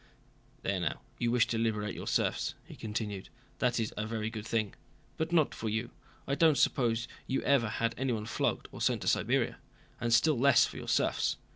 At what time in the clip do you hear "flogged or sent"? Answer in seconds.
8.25-9.03